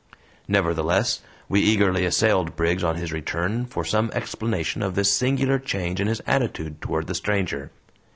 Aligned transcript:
Nevertheless, 0.47 1.21
we 1.47 1.59
eagerly 1.59 2.07
assailed 2.07 2.55
Briggs 2.55 2.83
on 2.83 2.95
his 2.95 3.11
return 3.11 3.65
for 3.67 3.85
some 3.85 4.09
explanation 4.15 4.81
of 4.81 4.95
this 4.95 5.13
singular 5.15 5.59
change 5.59 6.01
in 6.01 6.07
his 6.07 6.23
attitude 6.25 6.81
toward 6.81 7.05
the 7.05 7.13
stranger. 7.13 7.69